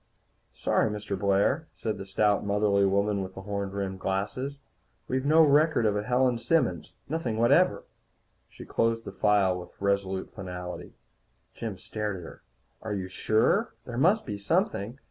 "Sorry, 0.55 0.89
Mr. 0.89 1.15
Blair," 1.15 1.67
said 1.75 1.99
the 1.99 2.07
stout, 2.07 2.43
motherly 2.43 2.87
woman 2.87 3.21
with 3.21 3.35
the 3.35 3.43
horn 3.43 3.69
rimmed 3.69 3.99
glasses. 3.99 4.57
"We've 5.07 5.27
no 5.27 5.43
record 5.43 5.85
of 5.85 5.95
a 5.95 6.01
Helen 6.01 6.39
Simmons. 6.39 6.93
Nothing 7.07 7.37
whatever." 7.37 7.83
She 8.49 8.65
closed 8.65 9.05
the 9.05 9.11
file 9.11 9.59
with 9.59 9.79
resolute 9.79 10.31
finality. 10.31 10.95
Jim 11.53 11.77
stared 11.77 12.15
at 12.17 12.23
her. 12.23 12.41
"Are 12.81 12.95
you 12.95 13.09
sure? 13.09 13.75
There 13.85 13.99
must 13.99 14.25
be 14.25 14.39
something. 14.39 14.97